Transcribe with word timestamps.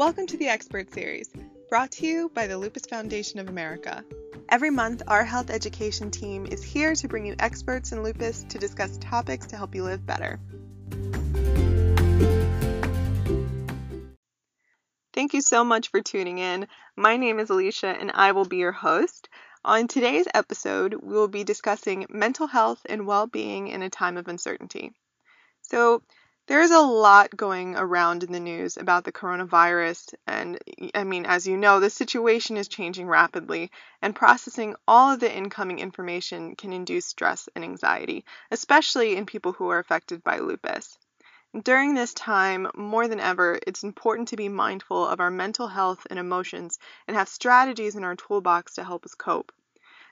Welcome 0.00 0.26
to 0.28 0.38
the 0.38 0.48
Expert 0.48 0.90
Series, 0.94 1.28
brought 1.68 1.90
to 1.90 2.06
you 2.06 2.30
by 2.32 2.46
the 2.46 2.56
Lupus 2.56 2.86
Foundation 2.86 3.38
of 3.38 3.50
America. 3.50 4.02
Every 4.48 4.70
month, 4.70 5.02
our 5.06 5.24
health 5.26 5.50
education 5.50 6.10
team 6.10 6.46
is 6.46 6.64
here 6.64 6.94
to 6.94 7.06
bring 7.06 7.26
you 7.26 7.36
experts 7.38 7.92
in 7.92 8.02
lupus 8.02 8.46
to 8.48 8.58
discuss 8.58 8.96
topics 8.96 9.48
to 9.48 9.58
help 9.58 9.74
you 9.74 9.84
live 9.84 10.06
better. 10.06 10.40
Thank 15.12 15.34
you 15.34 15.42
so 15.42 15.64
much 15.64 15.90
for 15.90 16.00
tuning 16.00 16.38
in. 16.38 16.66
My 16.96 17.18
name 17.18 17.38
is 17.38 17.50
Alicia 17.50 17.88
and 17.88 18.10
I 18.10 18.32
will 18.32 18.46
be 18.46 18.56
your 18.56 18.72
host. 18.72 19.28
On 19.66 19.86
today's 19.86 20.26
episode, 20.32 20.94
we 20.94 21.12
will 21.12 21.28
be 21.28 21.44
discussing 21.44 22.06
mental 22.08 22.46
health 22.46 22.80
and 22.88 23.06
well 23.06 23.26
being 23.26 23.68
in 23.68 23.82
a 23.82 23.90
time 23.90 24.16
of 24.16 24.28
uncertainty. 24.28 24.94
So, 25.60 26.02
there's 26.50 26.72
a 26.72 26.80
lot 26.80 27.36
going 27.36 27.76
around 27.76 28.24
in 28.24 28.32
the 28.32 28.40
news 28.40 28.76
about 28.76 29.04
the 29.04 29.12
coronavirus, 29.12 30.14
and 30.26 30.58
I 30.96 31.04
mean, 31.04 31.24
as 31.24 31.46
you 31.46 31.56
know, 31.56 31.78
the 31.78 31.90
situation 31.90 32.56
is 32.56 32.66
changing 32.66 33.06
rapidly, 33.06 33.70
and 34.02 34.16
processing 34.16 34.74
all 34.88 35.12
of 35.12 35.20
the 35.20 35.32
incoming 35.32 35.78
information 35.78 36.56
can 36.56 36.72
induce 36.72 37.06
stress 37.06 37.48
and 37.54 37.62
anxiety, 37.62 38.24
especially 38.50 39.14
in 39.14 39.26
people 39.26 39.52
who 39.52 39.68
are 39.68 39.78
affected 39.78 40.24
by 40.24 40.40
lupus. 40.40 40.98
During 41.62 41.94
this 41.94 42.12
time, 42.14 42.66
more 42.74 43.06
than 43.06 43.20
ever, 43.20 43.60
it's 43.64 43.84
important 43.84 44.26
to 44.30 44.36
be 44.36 44.48
mindful 44.48 45.06
of 45.06 45.20
our 45.20 45.30
mental 45.30 45.68
health 45.68 46.04
and 46.10 46.18
emotions 46.18 46.80
and 47.06 47.16
have 47.16 47.28
strategies 47.28 47.94
in 47.94 48.02
our 48.02 48.16
toolbox 48.16 48.74
to 48.74 48.82
help 48.82 49.04
us 49.04 49.14
cope. 49.14 49.52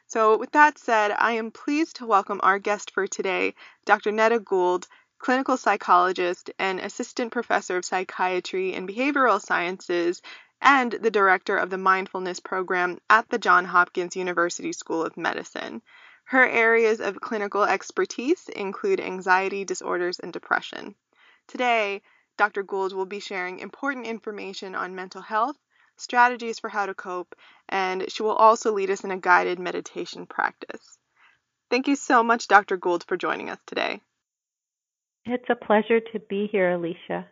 So, 0.07 0.39
with 0.39 0.53
that 0.53 0.79
said, 0.79 1.11
I 1.11 1.33
am 1.33 1.51
pleased 1.51 1.97
to 1.97 2.07
welcome 2.07 2.39
our 2.45 2.61
guest 2.61 2.93
for 2.93 3.09
today, 3.09 3.57
Dr. 3.85 4.13
Neda 4.13 4.43
Gould, 4.43 4.87
clinical 5.19 5.57
psychologist 5.57 6.51
and 6.59 6.81
assistant 6.81 7.33
professor 7.33 7.77
of 7.77 7.85
psychiatry 7.85 8.75
and 8.75 8.89
behavioral 8.89 9.41
sciences, 9.41 10.23
and 10.61 10.93
the 10.93 11.11
director 11.11 11.57
of 11.57 11.71
the 11.71 11.79
mindfulness 11.79 12.41
program 12.41 12.99
at 13.11 13.29
the 13.29 13.39
Johns 13.39 13.69
Hopkins 13.69 14.17
University 14.17 14.73
School 14.73 15.05
of 15.05 15.17
Medicine. 15.17 15.83
Her 16.25 16.47
areas 16.47 17.01
of 17.01 17.21
clinical 17.21 17.63
expertise 17.63 18.49
include 18.49 19.01
anxiety 19.01 19.65
disorders 19.65 20.19
and 20.19 20.33
depression. 20.33 20.95
Today, 21.47 22.03
Dr. 22.37 22.63
Gould 22.63 22.93
will 22.93 23.07
be 23.07 23.21
sharing 23.21 23.59
important 23.59 24.07
information 24.07 24.75
on 24.75 24.95
mental 24.95 25.23
health, 25.23 25.57
strategies 25.97 26.59
for 26.59 26.69
how 26.69 26.87
to 26.87 26.95
cope, 26.95 27.35
and 27.69 28.11
she 28.11 28.23
will 28.23 28.37
also 28.37 28.73
lead 28.73 28.91
us 28.91 29.05
in 29.05 29.11
a 29.11 29.17
guided 29.17 29.59
meditation 29.59 30.27
practice. 30.27 30.99
Thank 31.71 31.89
you 31.89 31.97
so 31.97 32.23
much, 32.23 32.47
Dr. 32.47 32.77
Gould, 32.77 33.05
for 33.05 33.17
joining 33.17 33.51
us 33.51 33.59
today. 33.67 34.01
It's 35.27 35.49
a 35.51 35.55
pleasure 35.55 36.01
to 36.01 36.19
be 36.21 36.49
here, 36.49 36.73
Alicia. 36.73 37.29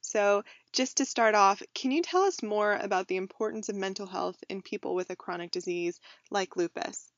So, 0.00 0.44
just 0.72 0.96
to 0.98 1.04
start 1.04 1.34
off, 1.34 1.62
can 1.74 1.90
you 1.90 2.00
tell 2.02 2.22
us 2.22 2.42
more 2.42 2.74
about 2.74 3.08
the 3.08 3.16
importance 3.16 3.68
of 3.68 3.74
mental 3.76 4.06
health 4.06 4.42
in 4.48 4.62
people 4.62 4.94
with 4.94 5.10
a 5.10 5.16
chronic 5.16 5.50
disease 5.50 6.00
like 6.30 6.56
lupus? 6.56 7.10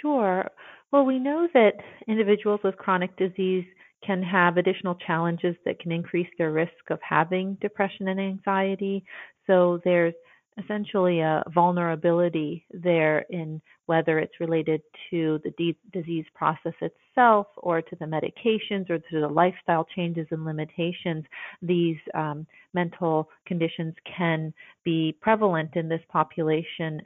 Sure. 0.00 0.50
Well, 0.92 1.04
we 1.04 1.18
know 1.18 1.48
that 1.54 1.74
individuals 2.06 2.60
with 2.62 2.76
chronic 2.76 3.16
disease 3.16 3.64
can 4.04 4.22
have 4.22 4.56
additional 4.56 4.94
challenges 4.94 5.56
that 5.64 5.80
can 5.80 5.90
increase 5.90 6.28
their 6.38 6.52
risk 6.52 6.90
of 6.90 7.00
having 7.02 7.54
depression 7.60 8.08
and 8.08 8.20
anxiety. 8.20 9.04
So, 9.46 9.80
there's 9.84 10.14
essentially 10.58 11.20
a 11.20 11.42
vulnerability 11.54 12.64
there 12.70 13.20
in 13.30 13.60
whether 13.86 14.18
it's 14.18 14.40
related 14.40 14.82
to 15.08 15.40
the 15.44 15.74
disease 15.92 16.26
process 16.34 16.74
itself 16.82 17.46
or 17.56 17.80
to 17.80 17.96
the 17.96 18.04
medications 18.04 18.90
or 18.90 18.98
to 18.98 19.20
the 19.20 19.28
lifestyle 19.28 19.86
changes 19.96 20.26
and 20.30 20.44
limitations. 20.44 21.24
These 21.62 21.96
um, 22.14 22.46
mental 22.74 23.30
conditions 23.46 23.94
can 24.16 24.52
be 24.84 25.16
prevalent 25.20 25.74
in 25.74 25.88
this 25.88 26.02
population, 26.10 27.00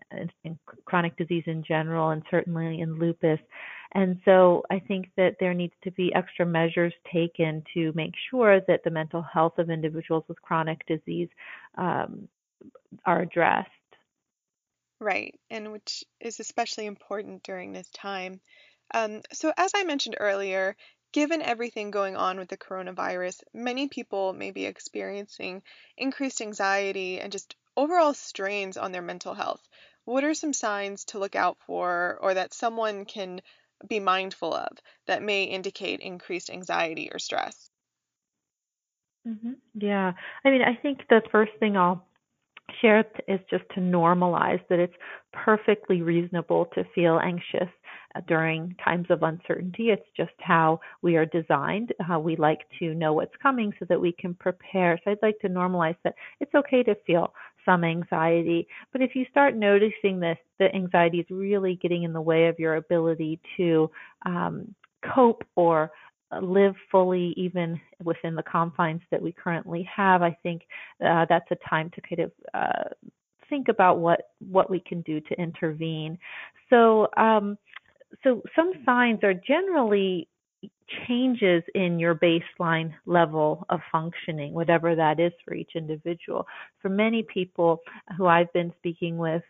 in 0.44 0.58
chronic 0.84 1.16
disease 1.16 1.44
in 1.46 1.62
general, 1.62 2.10
and 2.10 2.22
certainly 2.30 2.80
in 2.80 2.98
lupus. 2.98 3.38
And 3.94 4.18
so 4.24 4.62
I 4.70 4.78
think 4.80 5.10
that 5.16 5.36
there 5.38 5.54
needs 5.54 5.74
to 5.84 5.90
be 5.92 6.14
extra 6.14 6.46
measures 6.46 6.94
taken 7.12 7.62
to 7.74 7.92
make 7.94 8.14
sure 8.30 8.60
that 8.66 8.82
the 8.84 8.90
mental 8.90 9.22
health 9.22 9.58
of 9.58 9.70
individuals 9.70 10.24
with 10.28 10.40
chronic 10.40 10.84
disease 10.86 11.28
um, 11.76 12.26
are 13.04 13.20
addressed. 13.20 13.70
Right, 14.98 15.38
and 15.50 15.72
which 15.72 16.04
is 16.20 16.38
especially 16.40 16.86
important 16.86 17.42
during 17.42 17.72
this 17.72 17.90
time. 17.90 18.40
Um, 18.94 19.22
so, 19.32 19.52
as 19.56 19.72
I 19.74 19.84
mentioned 19.84 20.16
earlier, 20.20 20.76
given 21.12 21.42
everything 21.42 21.90
going 21.90 22.16
on 22.16 22.38
with 22.38 22.48
the 22.48 22.56
coronavirus, 22.56 23.42
many 23.52 23.88
people 23.88 24.32
may 24.32 24.50
be 24.50 24.64
experiencing 24.64 25.62
increased 25.96 26.40
anxiety 26.40 27.20
and 27.20 27.32
just 27.32 27.56
overall 27.76 28.14
strains 28.14 28.76
on 28.76 28.92
their 28.92 29.02
mental 29.02 29.34
health. 29.34 29.66
What 30.04 30.24
are 30.24 30.34
some 30.34 30.52
signs 30.52 31.04
to 31.06 31.18
look 31.18 31.36
out 31.36 31.58
for 31.66 32.18
or 32.20 32.34
that 32.34 32.54
someone 32.54 33.04
can 33.04 33.40
be 33.86 34.00
mindful 34.00 34.54
of 34.54 34.78
that 35.06 35.22
may 35.22 35.44
indicate 35.44 36.00
increased 36.00 36.50
anxiety 36.50 37.10
or 37.12 37.18
stress? 37.18 37.70
Mm-hmm. 39.26 39.52
Yeah, 39.74 40.12
I 40.44 40.50
mean, 40.50 40.62
I 40.62 40.74
think 40.74 41.06
the 41.08 41.22
first 41.30 41.52
thing 41.60 41.76
I'll 41.76 42.04
share 42.80 43.04
is 43.28 43.40
just 43.50 43.64
to 43.74 43.80
normalize 43.80 44.60
that 44.68 44.78
it's 44.78 44.94
perfectly 45.32 46.02
reasonable 46.02 46.66
to 46.74 46.84
feel 46.94 47.20
anxious 47.22 47.68
uh, 48.14 48.20
during 48.26 48.74
times 48.84 49.06
of 49.10 49.22
uncertainty. 49.22 49.90
It's 49.90 50.06
just 50.16 50.32
how 50.38 50.80
we 51.02 51.16
are 51.16 51.26
designed, 51.26 51.92
how 52.00 52.20
we 52.20 52.36
like 52.36 52.60
to 52.78 52.94
know 52.94 53.12
what's 53.12 53.34
coming 53.42 53.72
so 53.78 53.86
that 53.88 54.00
we 54.00 54.12
can 54.12 54.34
prepare. 54.34 54.98
So 55.04 55.10
I'd 55.10 55.18
like 55.22 55.38
to 55.40 55.48
normalize 55.48 55.96
that 56.04 56.14
it's 56.40 56.54
okay 56.54 56.82
to 56.84 56.94
feel 57.06 57.32
some 57.64 57.84
anxiety. 57.84 58.66
But 58.92 59.02
if 59.02 59.14
you 59.14 59.24
start 59.30 59.56
noticing 59.56 60.20
this, 60.20 60.38
the 60.58 60.74
anxiety 60.74 61.20
is 61.20 61.26
really 61.30 61.78
getting 61.80 62.02
in 62.02 62.12
the 62.12 62.20
way 62.20 62.48
of 62.48 62.58
your 62.58 62.76
ability 62.76 63.40
to 63.56 63.90
um, 64.26 64.74
cope 65.14 65.44
or 65.56 65.90
live 66.40 66.74
fully 66.90 67.34
even 67.36 67.80
within 68.02 68.34
the 68.34 68.42
confines 68.42 69.02
that 69.10 69.20
we 69.20 69.32
currently 69.32 69.88
have, 69.94 70.22
I 70.22 70.36
think 70.42 70.62
uh, 71.04 71.26
that's 71.28 71.50
a 71.50 71.56
time 71.68 71.90
to 71.94 72.00
kind 72.00 72.20
of 72.20 72.32
uh, 72.54 72.88
think 73.48 73.68
about 73.68 73.98
what 73.98 74.30
what 74.50 74.70
we 74.70 74.80
can 74.80 75.02
do 75.02 75.20
to 75.20 75.34
intervene. 75.40 76.18
So 76.70 77.08
um, 77.16 77.58
so 78.24 78.42
some 78.56 78.72
signs 78.84 79.20
are 79.22 79.34
generally 79.34 80.28
changes 81.06 81.62
in 81.74 81.98
your 81.98 82.14
baseline 82.14 82.92
level 83.06 83.66
of 83.70 83.80
functioning, 83.90 84.52
whatever 84.52 84.94
that 84.94 85.18
is 85.18 85.32
for 85.44 85.54
each 85.54 85.72
individual. 85.74 86.46
For 86.80 86.88
many 86.88 87.22
people 87.22 87.80
who 88.16 88.26
I've 88.26 88.52
been 88.52 88.72
speaking 88.78 89.16
with, 89.16 89.42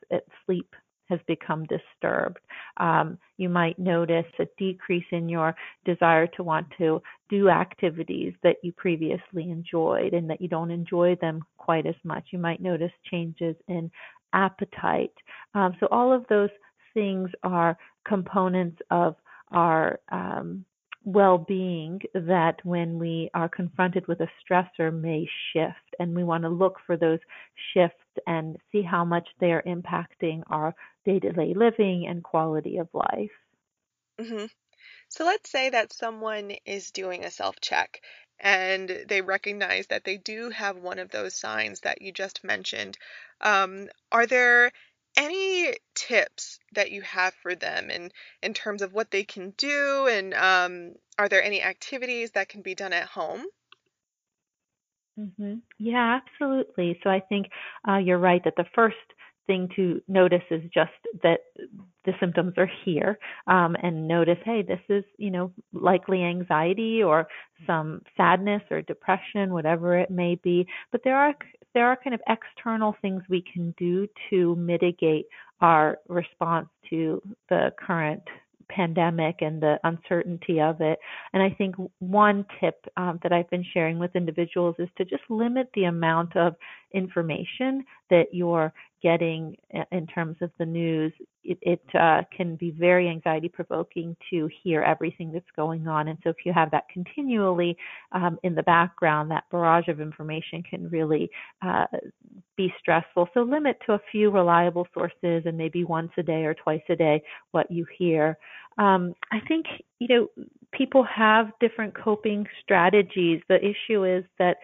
sleep 0.46 0.74
has 1.12 1.20
become 1.26 1.66
disturbed. 1.66 2.40
Um, 2.78 3.18
you 3.36 3.48
might 3.48 3.78
notice 3.78 4.26
a 4.38 4.46
decrease 4.58 5.04
in 5.12 5.28
your 5.28 5.54
desire 5.84 6.26
to 6.28 6.42
want 6.42 6.66
to 6.78 7.02
do 7.28 7.50
activities 7.50 8.32
that 8.42 8.56
you 8.62 8.72
previously 8.72 9.50
enjoyed 9.50 10.14
and 10.14 10.28
that 10.30 10.40
you 10.40 10.48
don't 10.48 10.70
enjoy 10.70 11.16
them 11.20 11.42
quite 11.58 11.86
as 11.86 11.94
much. 12.02 12.24
You 12.30 12.38
might 12.38 12.62
notice 12.62 12.92
changes 13.10 13.54
in 13.68 13.90
appetite. 14.32 15.12
Um, 15.54 15.76
so, 15.78 15.86
all 15.90 16.12
of 16.12 16.24
those 16.28 16.50
things 16.94 17.30
are 17.42 17.76
components 18.06 18.80
of 18.90 19.16
our 19.50 20.00
um, 20.10 20.64
well 21.04 21.38
being 21.38 22.00
that 22.14 22.64
when 22.64 22.98
we 22.98 23.30
are 23.34 23.48
confronted 23.48 24.06
with 24.06 24.20
a 24.20 24.28
stressor 24.42 24.92
may 24.92 25.28
shift. 25.52 25.76
And 25.98 26.14
we 26.14 26.24
want 26.24 26.44
to 26.44 26.48
look 26.48 26.78
for 26.86 26.96
those 26.96 27.18
shifts 27.74 27.96
and 28.26 28.56
see 28.70 28.82
how 28.82 29.04
much 29.04 29.28
they 29.40 29.52
are 29.52 29.62
impacting 29.62 30.42
our 30.48 30.74
day 31.04 31.18
to 31.20 31.32
day 31.32 31.54
living 31.54 32.06
and 32.08 32.22
quality 32.22 32.78
of 32.78 32.88
life. 32.92 33.30
Mm-hmm. 34.20 34.46
So 35.08 35.24
let's 35.24 35.50
say 35.50 35.70
that 35.70 35.92
someone 35.92 36.52
is 36.64 36.90
doing 36.90 37.24
a 37.24 37.30
self 37.30 37.60
check 37.60 38.00
and 38.38 39.04
they 39.08 39.20
recognize 39.20 39.86
that 39.88 40.04
they 40.04 40.16
do 40.16 40.50
have 40.50 40.76
one 40.76 40.98
of 40.98 41.10
those 41.10 41.34
signs 41.34 41.80
that 41.80 42.02
you 42.02 42.12
just 42.12 42.42
mentioned. 42.42 42.98
Um, 43.40 43.88
are 44.10 44.26
there 44.26 44.72
any 45.16 45.74
tips 45.94 46.58
that 46.72 46.90
you 46.90 47.02
have 47.02 47.34
for 47.34 47.54
them 47.54 47.90
in 47.90 48.10
in 48.42 48.54
terms 48.54 48.82
of 48.82 48.92
what 48.92 49.10
they 49.10 49.24
can 49.24 49.50
do 49.56 50.08
and 50.10 50.34
um, 50.34 50.94
are 51.18 51.28
there 51.28 51.42
any 51.42 51.62
activities 51.62 52.32
that 52.32 52.48
can 52.48 52.62
be 52.62 52.74
done 52.74 52.92
at 52.92 53.06
home? 53.08 53.44
Hmm 55.18 55.54
Yeah, 55.78 56.20
absolutely. 56.20 56.98
So 57.02 57.10
I 57.10 57.20
think 57.20 57.46
uh, 57.86 57.98
you're 57.98 58.18
right 58.18 58.42
that 58.44 58.54
the 58.56 58.64
first 58.74 58.96
thing 59.46 59.68
to 59.76 60.00
notice 60.08 60.42
is 60.50 60.62
just 60.72 60.92
that 61.22 61.40
the 62.04 62.12
symptoms 62.20 62.54
are 62.56 62.70
here 62.84 63.18
um, 63.48 63.76
and 63.82 64.06
notice 64.06 64.38
hey 64.44 64.62
this 64.62 64.80
is 64.88 65.04
you 65.18 65.32
know 65.32 65.52
likely 65.72 66.22
anxiety 66.22 67.02
or 67.02 67.26
some 67.66 68.02
sadness 68.16 68.62
or 68.70 68.82
depression 68.82 69.52
whatever 69.52 69.98
it 69.98 70.10
may 70.10 70.36
be. 70.36 70.66
But 70.90 71.02
there 71.04 71.16
are 71.16 71.34
there 71.74 71.88
are 71.88 71.96
kind 71.96 72.14
of 72.14 72.20
external 72.28 72.94
things 73.02 73.22
we 73.28 73.42
can 73.52 73.74
do 73.78 74.06
to 74.30 74.54
mitigate 74.56 75.26
our 75.60 75.98
response 76.08 76.68
to 76.90 77.22
the 77.48 77.72
current 77.78 78.22
pandemic 78.68 79.36
and 79.40 79.62
the 79.62 79.78
uncertainty 79.84 80.60
of 80.60 80.80
it. 80.80 80.98
And 81.32 81.42
I 81.42 81.50
think 81.50 81.76
one 81.98 82.44
tip 82.60 82.84
um, 82.96 83.18
that 83.22 83.32
I've 83.32 83.50
been 83.50 83.64
sharing 83.72 83.98
with 83.98 84.16
individuals 84.16 84.76
is 84.78 84.88
to 84.98 85.04
just 85.04 85.22
limit 85.28 85.68
the 85.74 85.84
amount 85.84 86.36
of 86.36 86.54
information 86.94 87.84
that 88.10 88.26
you're 88.32 88.72
getting 89.02 89.56
in 89.90 90.06
terms 90.06 90.36
of 90.40 90.50
the 90.58 90.64
news. 90.64 91.12
It, 91.44 91.58
it 91.62 91.82
uh, 91.98 92.22
can 92.34 92.54
be 92.56 92.70
very 92.70 93.08
anxiety 93.08 93.48
provoking 93.48 94.16
to 94.30 94.48
hear 94.62 94.82
everything 94.82 95.32
that's 95.32 95.44
going 95.56 95.88
on. 95.88 96.08
And 96.08 96.18
so 96.22 96.30
if 96.30 96.36
you 96.44 96.52
have 96.52 96.70
that 96.70 96.84
continually 96.92 97.76
um, 98.12 98.38
in 98.44 98.54
the 98.54 98.62
background, 98.62 99.30
that 99.30 99.44
barrage 99.50 99.88
of 99.88 100.00
information 100.00 100.62
can 100.62 100.88
really 100.88 101.30
uh, 101.66 101.86
be 102.56 102.72
stressful. 102.78 103.28
So 103.34 103.40
limit 103.42 103.78
to 103.86 103.94
a 103.94 104.00
few 104.12 104.30
reliable 104.30 104.86
sources 104.94 105.42
and 105.46 105.58
maybe 105.58 105.84
once 105.84 106.12
a 106.16 106.22
day 106.22 106.44
or 106.44 106.54
twice 106.54 106.82
a 106.88 106.96
day 106.96 107.22
what 107.50 107.70
you 107.70 107.84
hear. 107.98 108.38
Um, 108.78 109.14
I 109.32 109.40
think, 109.48 109.66
you 109.98 110.08
know, 110.08 110.28
people 110.72 111.04
have 111.04 111.48
different 111.60 111.94
coping 111.94 112.46
strategies. 112.62 113.42
The 113.48 113.58
issue 113.58 114.04
is 114.04 114.24
that 114.38 114.56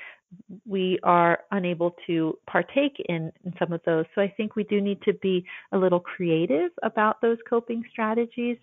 we 0.67 0.99
are 1.03 1.41
unable 1.51 1.95
to 2.07 2.39
partake 2.47 2.97
in, 3.09 3.33
in 3.45 3.55
some 3.59 3.73
of 3.73 3.81
those. 3.85 4.05
So 4.15 4.21
I 4.21 4.33
think 4.37 4.57
we 4.57 4.65
do 4.65 4.81
need 4.81 5.01
to 5.03 5.15
be 5.15 5.45
a 5.73 5.79
little 5.79 6.01
creative 6.01 6.71
about 6.83 7.21
those 7.21 7.39
coping 7.49 7.85
strategies. 7.91 8.59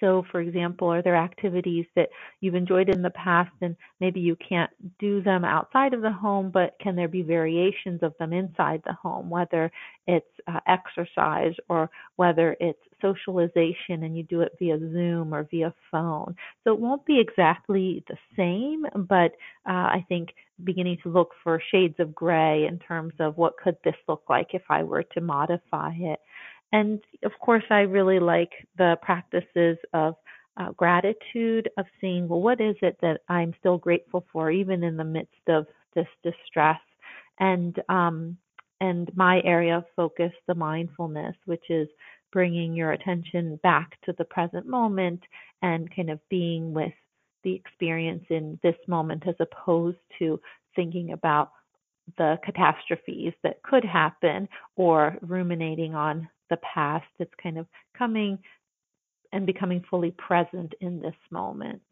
So, 0.00 0.24
for 0.30 0.40
example, 0.40 0.88
are 0.88 1.02
there 1.02 1.16
activities 1.16 1.86
that 1.96 2.10
you've 2.40 2.54
enjoyed 2.54 2.88
in 2.88 3.02
the 3.02 3.10
past 3.10 3.52
and 3.60 3.76
maybe 4.00 4.20
you 4.20 4.36
can't 4.36 4.70
do 4.98 5.22
them 5.22 5.44
outside 5.44 5.94
of 5.94 6.02
the 6.02 6.12
home, 6.12 6.50
but 6.50 6.76
can 6.80 6.96
there 6.96 7.08
be 7.08 7.22
variations 7.22 8.02
of 8.02 8.14
them 8.18 8.32
inside 8.32 8.82
the 8.84 8.92
home, 8.94 9.30
whether 9.30 9.70
it's 10.06 10.26
uh, 10.46 10.60
exercise 10.68 11.54
or 11.68 11.90
whether 12.16 12.56
it's 12.60 12.78
socialization 13.00 14.02
and 14.04 14.16
you 14.16 14.22
do 14.24 14.42
it 14.42 14.52
via 14.58 14.78
Zoom 14.78 15.34
or 15.34 15.44
via 15.50 15.72
phone? 15.90 16.34
So, 16.64 16.72
it 16.74 16.80
won't 16.80 17.06
be 17.06 17.20
exactly 17.20 18.04
the 18.08 18.16
same, 18.36 18.84
but 19.08 19.32
uh, 19.68 19.88
I 19.96 20.04
think 20.08 20.30
beginning 20.64 20.98
to 21.02 21.08
look 21.08 21.30
for 21.42 21.62
shades 21.70 21.94
of 21.98 22.14
gray 22.14 22.66
in 22.66 22.78
terms 22.80 23.14
of 23.18 23.36
what 23.36 23.56
could 23.56 23.76
this 23.84 23.94
look 24.08 24.22
like 24.28 24.48
if 24.52 24.62
I 24.68 24.82
were 24.82 25.02
to 25.04 25.20
modify 25.20 25.92
it. 25.98 26.20
And 26.72 27.00
of 27.24 27.32
course, 27.40 27.64
I 27.70 27.80
really 27.80 28.20
like 28.20 28.52
the 28.78 28.96
practices 29.02 29.78
of 29.92 30.14
uh, 30.56 30.70
gratitude, 30.72 31.68
of 31.78 31.86
seeing, 32.00 32.28
well, 32.28 32.40
what 32.40 32.60
is 32.60 32.76
it 32.82 32.96
that 33.02 33.20
I'm 33.28 33.54
still 33.58 33.78
grateful 33.78 34.24
for, 34.32 34.50
even 34.50 34.84
in 34.84 34.96
the 34.96 35.04
midst 35.04 35.48
of 35.48 35.66
this 35.94 36.06
distress? 36.22 36.80
And 37.38 37.80
um, 37.88 38.36
and 38.82 39.14
my 39.14 39.42
area 39.44 39.76
of 39.76 39.84
focus, 39.94 40.32
the 40.46 40.54
mindfulness, 40.54 41.36
which 41.44 41.64
is 41.68 41.88
bringing 42.32 42.74
your 42.74 42.92
attention 42.92 43.58
back 43.62 44.00
to 44.02 44.14
the 44.16 44.24
present 44.24 44.66
moment 44.66 45.20
and 45.62 45.94
kind 45.94 46.10
of 46.10 46.18
being 46.30 46.72
with 46.72 46.92
the 47.44 47.54
experience 47.54 48.24
in 48.30 48.58
this 48.62 48.76
moment 48.86 49.24
as 49.26 49.34
opposed 49.40 49.98
to 50.18 50.40
thinking 50.76 51.12
about 51.12 51.50
the 52.18 52.38
catastrophes 52.44 53.32
that 53.42 53.62
could 53.62 53.84
happen 53.84 54.48
or 54.76 55.16
ruminating 55.22 55.94
on 55.94 56.28
the 56.50 56.58
past. 56.58 57.06
It's 57.18 57.34
kind 57.42 57.58
of 57.58 57.66
coming 57.96 58.38
and 59.32 59.46
becoming 59.46 59.82
fully 59.88 60.10
present 60.10 60.74
in 60.80 61.00
this 61.00 61.14
moment. 61.30 61.82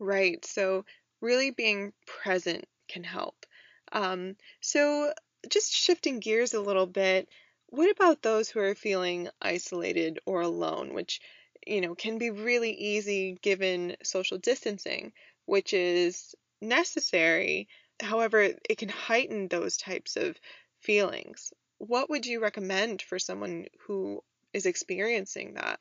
Right. 0.00 0.44
So, 0.44 0.84
really 1.20 1.50
being 1.50 1.92
present 2.06 2.64
can 2.88 3.04
help. 3.04 3.46
Um, 3.92 4.36
so, 4.60 5.12
just 5.48 5.72
shifting 5.72 6.20
gears 6.20 6.54
a 6.54 6.60
little 6.60 6.86
bit, 6.86 7.28
what 7.66 7.90
about 7.90 8.22
those 8.22 8.50
who 8.50 8.60
are 8.60 8.74
feeling 8.74 9.28
isolated 9.40 10.18
or 10.26 10.40
alone, 10.40 10.92
which 10.92 11.20
you 11.66 11.80
know 11.80 11.94
can 11.94 12.18
be 12.18 12.30
really 12.30 12.72
easy 12.72 13.38
given 13.42 13.96
social 14.02 14.38
distancing, 14.38 15.12
which 15.46 15.72
is 15.72 16.34
necessary. 16.60 17.68
However, 18.00 18.40
it 18.40 18.78
can 18.78 18.88
heighten 18.88 19.48
those 19.48 19.76
types 19.76 20.16
of 20.16 20.36
feelings 20.80 21.52
what 21.80 22.10
would 22.10 22.26
you 22.26 22.40
recommend 22.40 23.02
for 23.02 23.18
someone 23.18 23.66
who 23.86 24.22
is 24.52 24.66
experiencing 24.66 25.54
that? 25.54 25.80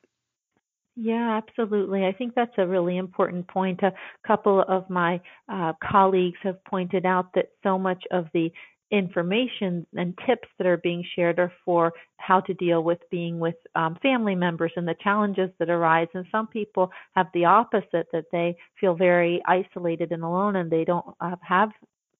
Yeah, 0.96 1.38
absolutely. 1.38 2.06
I 2.06 2.14
think 2.14 2.36
that's 2.36 2.58
a 2.58 2.68
really 2.68 2.98
important 2.98 3.48
point. 3.48 3.82
A 3.84 3.94
couple 4.26 4.64
of 4.68 4.90
my 4.90 5.22
uh, 5.48 5.74
colleagues 5.84 6.40
have 6.44 6.64
pointed 6.66 7.06
out 7.06 7.34
that 7.36 7.50
so 7.64 7.78
much 7.78 8.04
of 8.12 8.26
the 8.34 8.52
information 8.92 9.86
and 9.96 10.18
tips 10.26 10.48
that 10.58 10.66
are 10.66 10.78
being 10.78 11.04
shared 11.16 11.38
are 11.38 11.54
for 11.64 11.94
how 12.18 12.40
to 12.42 12.54
deal 12.56 12.84
with 12.84 13.00
being 13.12 13.40
with 13.40 13.56
um, 13.76 13.98
family 14.02 14.36
members 14.36 14.72
and 14.76 14.88
the 14.88 14.96
challenges 15.04 15.50
that 15.60 15.70
arise. 15.70 16.08
And 16.14 16.26
some 16.32 16.48
people 16.48 16.90
have 17.16 17.28
the 17.34 17.46
opposite, 17.46 18.08
that 18.12 18.26
they 18.32 18.58
feel 18.80 18.96
very 18.96 19.42
isolated 19.48 20.12
and 20.12 20.24
alone 20.24 20.56
and 20.56 20.72
they 20.72 20.86
don't 20.86 21.06
uh, 21.22 21.36
have 21.42 21.70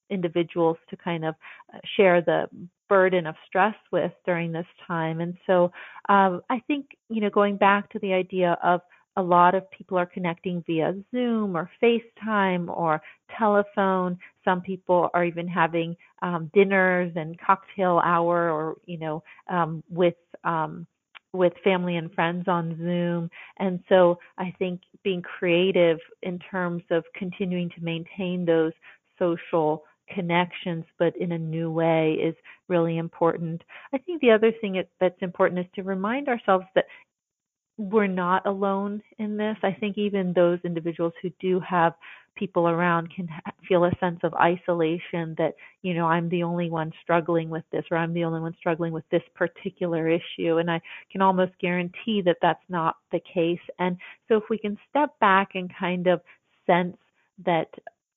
individuals 0.10 0.78
to 0.90 0.98
kind 0.98 1.26
of 1.26 1.36
uh, 1.74 1.78
share 1.96 2.22
the 2.22 2.48
burden 2.88 3.28
of 3.28 3.36
stress 3.48 3.76
with 3.92 4.12
during 4.26 4.52
this 4.52 4.66
time. 4.88 5.22
And 5.22 5.38
so 5.46 5.72
um, 6.10 6.42
I 6.50 6.60
think, 6.68 6.88
you 7.10 7.22
know, 7.22 7.30
going 7.30 7.58
back 7.58 7.90
to 7.92 8.00
the 8.00 8.14
idea 8.14 8.58
of 8.64 8.82
a 9.16 9.22
lot 9.22 9.54
of 9.54 9.70
people 9.72 9.98
are 9.98 10.06
connecting 10.06 10.64
via 10.66 10.96
Zoom 11.12 11.56
or 11.56 11.70
FaceTime 11.84 12.70
or 12.70 13.02
telephone. 13.38 14.18
Some 14.46 14.62
people 14.62 15.10
are 15.14 15.26
even 15.26 15.48
having 15.48 15.96
um, 16.22 16.50
dinners 16.54 17.12
and 17.16 17.40
cocktail 17.40 18.02
hour 18.04 18.50
or, 18.50 18.78
you 18.86 18.98
know, 18.98 19.24
um, 19.50 19.84
with 19.90 20.16
um, 20.44 20.88
with 21.32 21.54
family 21.64 21.98
and 21.98 22.12
friends 22.14 22.48
on 22.48 22.76
Zoom. 22.78 23.30
And 23.58 23.80
so 23.88 24.18
I 24.40 24.54
think 24.58 24.82
being 25.04 25.22
creative 25.22 26.00
in 26.24 26.40
terms 26.40 26.82
of 26.90 27.04
continuing 27.14 27.70
to 27.70 27.84
maintain 27.84 28.46
those 28.46 28.74
social 29.20 29.84
connections, 30.14 30.86
but 30.98 31.16
in 31.18 31.32
a 31.32 31.38
new 31.38 31.72
way 31.72 32.14
is 32.14 32.36
really 32.68 32.98
important. 32.98 33.64
I 33.94 33.98
think 33.98 34.22
the 34.22 34.32
other 34.32 34.52
thing 34.62 34.84
that's 35.00 35.22
important 35.22 35.60
is 35.60 35.72
to 35.76 35.84
remind 35.84 36.28
ourselves 36.28 36.66
that 36.76 36.86
we're 37.78 38.08
not 38.08 38.46
alone 38.46 39.02
in 39.20 39.38
this. 39.38 39.56
I 39.64 39.72
think 39.72 39.98
even 39.98 40.34
those 40.34 40.60
individuals 40.66 41.14
who 41.22 41.30
do 41.40 41.62
have 41.62 41.94
people 42.36 42.68
around 42.68 43.10
can 43.14 43.28
feel 43.68 43.86
a 43.86 43.92
sense 44.00 44.20
of 44.24 44.34
isolation 44.34 45.36
that, 45.38 45.54
you 45.82 45.94
know, 45.94 46.06
I'm 46.06 46.30
the 46.30 46.44
only 46.44 46.70
one 46.70 46.92
struggling 47.02 47.50
with 47.50 47.64
this 47.72 47.86
or 47.90 47.98
I'm 47.98 48.14
the 48.14 48.24
only 48.24 48.42
one 48.42 48.56
struggling 48.58 48.94
with 48.94 49.04
this 49.12 49.24
particular 49.34 50.10
issue. 50.10 50.58
And 50.58 50.70
I 50.70 50.82
can 51.12 51.22
almost 51.22 51.54
guarantee 51.60 52.22
that 52.26 52.38
that's 52.42 52.64
not 52.70 52.98
the 53.12 53.22
case. 53.34 53.60
And 53.80 53.98
so 54.28 54.36
if 54.38 54.44
we 54.50 54.58
can 54.58 54.78
step 54.90 55.18
back 55.20 55.52
and 55.56 55.72
kind 55.78 56.08
of 56.08 56.22
sense 56.66 56.98
that 57.46 57.70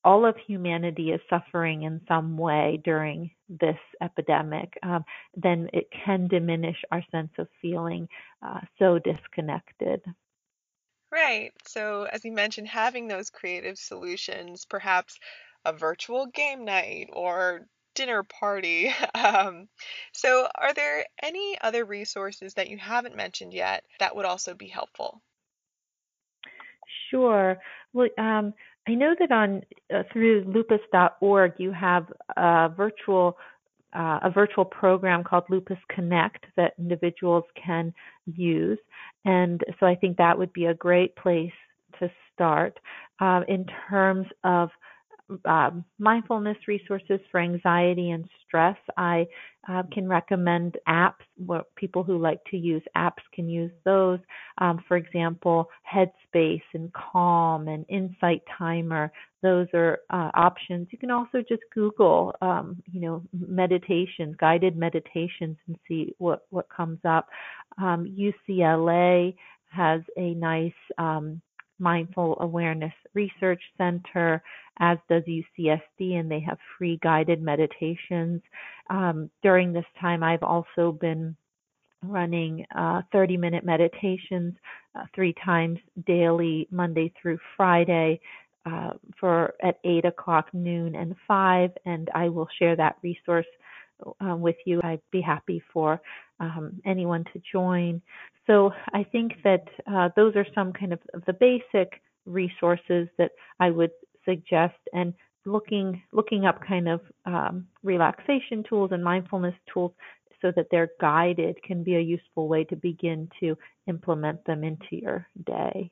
all 0.04 0.26
of 0.26 0.36
humanity 0.36 1.10
is 1.10 1.20
suffering 1.30 1.82
in 1.82 2.00
some 2.08 2.36
way 2.36 2.80
during 2.84 3.30
this 3.48 3.78
epidemic, 4.00 4.72
um, 4.82 5.04
then 5.36 5.68
it 5.72 5.88
can 6.04 6.28
diminish 6.28 6.76
our 6.90 7.02
sense 7.10 7.30
of 7.38 7.48
feeling 7.60 8.08
uh, 8.42 8.60
so 8.78 8.98
disconnected. 8.98 10.02
Right. 11.12 11.52
So, 11.66 12.04
as 12.04 12.24
you 12.24 12.32
mentioned, 12.32 12.68
having 12.68 13.06
those 13.06 13.30
creative 13.30 13.78
solutions, 13.78 14.64
perhaps 14.64 15.18
a 15.64 15.72
virtual 15.72 16.26
game 16.26 16.64
night 16.64 17.10
or 17.12 17.66
dinner 17.94 18.22
party. 18.22 18.92
Um, 19.14 19.68
so, 20.12 20.48
are 20.54 20.74
there 20.74 21.06
any 21.22 21.56
other 21.60 21.84
resources 21.84 22.54
that 22.54 22.68
you 22.68 22.78
haven't 22.78 23.14
mentioned 23.14 23.52
yet 23.54 23.84
that 23.98 24.16
would 24.16 24.24
also 24.24 24.54
be 24.54 24.68
helpful? 24.68 25.22
Sure. 27.10 27.58
Well, 27.92 28.08
um, 28.18 28.54
I 28.88 28.94
know 28.94 29.14
that 29.18 29.30
on 29.30 29.62
uh, 29.94 30.02
through 30.12 30.44
lupus.org 30.44 31.54
you 31.58 31.72
have 31.72 32.06
a 32.36 32.68
virtual 32.76 33.36
uh, 33.94 34.20
a 34.22 34.30
virtual 34.30 34.64
program 34.64 35.22
called 35.22 35.44
Lupus 35.50 35.78
Connect 35.90 36.46
that 36.56 36.72
individuals 36.78 37.44
can 37.62 37.92
use, 38.24 38.78
and 39.26 39.60
so 39.78 39.86
I 39.86 39.94
think 39.94 40.16
that 40.16 40.38
would 40.38 40.52
be 40.54 40.66
a 40.66 40.74
great 40.74 41.14
place 41.16 41.52
to 42.00 42.10
start. 42.32 42.78
Uh, 43.20 43.42
in 43.48 43.66
terms 43.90 44.26
of 44.44 44.70
um, 45.44 45.84
mindfulness 45.98 46.56
resources 46.66 47.20
for 47.30 47.40
anxiety 47.40 48.10
and 48.10 48.28
stress. 48.46 48.76
I 48.96 49.26
uh, 49.68 49.82
can 49.92 50.08
recommend 50.08 50.76
apps. 50.88 51.24
What 51.36 51.74
people 51.76 52.02
who 52.02 52.18
like 52.18 52.40
to 52.50 52.56
use 52.56 52.82
apps 52.96 53.22
can 53.34 53.48
use 53.48 53.70
those. 53.84 54.18
Um, 54.58 54.82
for 54.88 54.96
example, 54.96 55.68
Headspace 55.90 56.62
and 56.74 56.92
Calm 56.92 57.68
and 57.68 57.84
Insight 57.88 58.42
Timer. 58.58 59.12
Those 59.42 59.66
are 59.74 60.00
uh, 60.10 60.30
options. 60.34 60.88
You 60.90 60.98
can 60.98 61.10
also 61.10 61.42
just 61.48 61.62
Google, 61.74 62.34
um, 62.42 62.82
you 62.92 63.00
know, 63.00 63.22
meditations, 63.32 64.36
guided 64.38 64.76
meditations, 64.76 65.56
and 65.66 65.76
see 65.88 66.14
what 66.18 66.46
what 66.50 66.68
comes 66.68 66.98
up. 67.04 67.28
UCLA 67.80 69.28
um, 69.28 69.34
has 69.72 70.02
a 70.16 70.34
nice 70.34 70.72
um, 70.98 71.40
Mindful 71.82 72.38
Awareness 72.40 72.92
Research 73.12 73.60
Center, 73.76 74.42
as 74.78 74.98
does 75.08 75.24
UCSD, 75.24 76.14
and 76.14 76.30
they 76.30 76.40
have 76.40 76.58
free 76.78 76.98
guided 77.02 77.42
meditations. 77.42 78.40
Um, 78.88 79.28
during 79.42 79.72
this 79.72 79.84
time, 80.00 80.22
I've 80.22 80.42
also 80.42 80.92
been 80.92 81.36
running 82.04 82.64
uh, 82.74 83.02
30 83.12 83.36
minute 83.36 83.64
meditations 83.64 84.54
uh, 84.94 85.04
three 85.14 85.34
times 85.44 85.78
daily, 86.06 86.68
Monday 86.70 87.12
through 87.20 87.38
Friday. 87.56 88.20
Uh, 88.64 88.92
for 89.18 89.54
at 89.64 89.80
8 89.82 90.04
o'clock, 90.04 90.46
noon, 90.52 90.94
and 90.94 91.16
5, 91.26 91.72
and 91.84 92.08
I 92.14 92.28
will 92.28 92.46
share 92.60 92.76
that 92.76 92.94
resource 93.02 93.46
uh, 94.24 94.36
with 94.36 94.56
you. 94.66 94.80
I'd 94.82 95.00
be 95.10 95.20
happy 95.20 95.62
for 95.72 96.00
um, 96.40 96.80
anyone 96.84 97.24
to 97.32 97.42
join. 97.52 98.02
So 98.46 98.72
I 98.92 99.04
think 99.04 99.34
that 99.44 99.64
uh, 99.86 100.10
those 100.16 100.34
are 100.36 100.46
some 100.54 100.72
kind 100.72 100.92
of, 100.92 101.00
of 101.14 101.24
the 101.26 101.32
basic 101.32 102.00
resources 102.26 103.08
that 103.18 103.32
I 103.60 103.70
would 103.70 103.90
suggest, 104.24 104.78
and 104.92 105.14
looking 105.44 106.00
looking 106.12 106.46
up 106.46 106.60
kind 106.64 106.88
of 106.88 107.00
um, 107.26 107.66
relaxation 107.82 108.64
tools 108.68 108.90
and 108.92 109.02
mindfulness 109.02 109.54
tools 109.72 109.92
so 110.40 110.52
that 110.56 110.66
they're 110.70 110.90
guided 111.00 111.62
can 111.62 111.82
be 111.82 111.96
a 111.96 112.00
useful 112.00 112.48
way 112.48 112.64
to 112.64 112.76
begin 112.76 113.28
to 113.40 113.56
implement 113.86 114.44
them 114.44 114.64
into 114.64 114.96
your 114.96 115.26
day. 115.46 115.90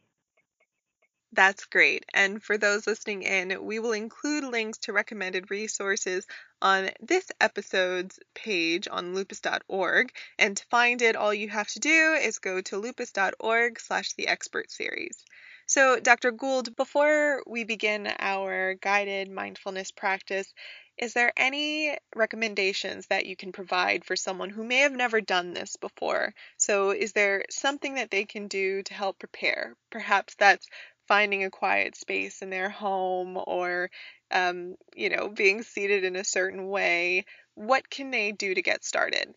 That's 1.33 1.65
great. 1.65 2.05
And 2.13 2.43
for 2.43 2.57
those 2.59 2.87
listening 2.87 3.23
in, 3.23 3.65
we 3.65 3.79
will 3.79 3.93
include 3.93 4.45
links 4.45 4.79
to 4.79 4.93
recommended 4.93 5.51
resources 5.51 6.27
on 6.61 6.91
this 7.01 7.31
episode's 7.41 8.19
page 8.35 8.87
on 8.89 9.15
lupus.org. 9.15 10.13
And 10.39 10.57
to 10.57 10.65
find 10.67 11.01
it, 11.03 11.15
all 11.17 11.33
you 11.33 11.49
have 11.49 11.69
to 11.69 11.79
do 11.81 12.15
is 12.15 12.39
go 12.39 12.61
to 12.63 12.77
lupus.org 12.79 13.79
slash 13.81 14.13
the 14.15 14.27
expert 14.29 14.71
series. 14.73 15.25
So, 15.67 16.01
Dr. 16.01 16.33
Gould, 16.33 16.75
before 16.77 17.43
we 17.47 17.63
begin 17.65 18.13
our 18.19 18.75
guided 18.75 19.31
mindfulness 19.31 19.93
practice, 19.93 20.53
is 20.99 21.15
there 21.15 21.33
any 21.37 21.97
recommendations 22.15 23.07
that 23.07 23.27
you 23.27 23.37
can 23.37 23.53
provide 23.53 24.05
for 24.05 24.17
someone 24.17 24.51
who 24.51 24.65
may 24.65 24.79
have 24.79 24.93
never 24.93 25.21
done 25.21 25.55
this 25.55 25.77
before? 25.77 26.35
So, 26.59 26.91
is 26.91 27.13
there 27.13 27.45
something 27.51 27.95
that 27.95 28.11
they 28.11 28.25
can 28.25 28.49
do 28.49 28.83
to 28.83 28.95
help 28.95 29.19
prepare? 29.19 29.77
Perhaps 29.91 30.35
that's 30.37 30.67
finding 31.11 31.43
a 31.43 31.51
quiet 31.51 31.97
space 31.97 32.41
in 32.41 32.51
their 32.51 32.71
home 32.71 33.37
or, 33.49 33.91
um, 34.31 34.77
you 34.95 35.11
know, 35.11 35.29
being 35.29 35.61
seated 35.61 36.05
in 36.05 36.15
a 36.15 36.23
certain 36.23 36.69
way. 36.69 37.25
What 37.57 37.91
can 37.91 38.13
they 38.13 38.31
do 38.31 38.55
to 38.55 38.63
get 38.63 38.85
started? 38.85 39.35